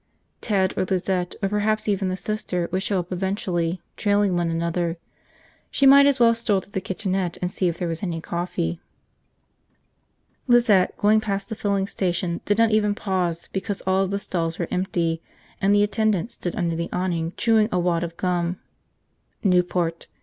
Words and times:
Ted 0.41 0.73
or 0.75 0.83
Lizette 0.85 1.35
or 1.43 1.49
perhaps 1.49 1.87
even 1.87 2.07
the 2.09 2.17
Sister 2.17 2.67
would 2.71 2.81
show 2.81 2.97
up 3.01 3.11
eventually, 3.11 3.79
trailing 3.97 4.35
one 4.35 4.49
another. 4.49 4.97
She 5.69 5.85
might 5.85 6.07
as 6.07 6.19
well 6.19 6.33
stroll 6.33 6.59
to 6.61 6.71
the 6.71 6.81
kitchenette 6.81 7.37
and 7.39 7.51
see 7.51 7.67
if 7.67 7.77
there 7.77 7.87
was 7.87 8.01
any 8.01 8.19
coffee. 8.19 8.81
Lizette, 10.47 10.97
going 10.97 11.21
past 11.21 11.49
the 11.49 11.55
filling 11.55 11.85
station, 11.85 12.41
did 12.45 12.57
not 12.57 12.71
even 12.71 12.95
pause 12.95 13.47
because 13.53 13.81
all 13.81 14.03
of 14.05 14.09
the 14.09 14.17
stalls 14.17 14.57
were 14.57 14.67
empty 14.71 15.21
and 15.61 15.71
the 15.75 15.83
attendant 15.83 16.31
stood 16.31 16.55
under 16.55 16.75
the 16.75 16.89
awning 16.91 17.33
chewing 17.37 17.69
a 17.71 17.77
wad 17.77 18.03
of 18.03 18.17
gum. 18.17 18.57
Newport. 19.43 20.07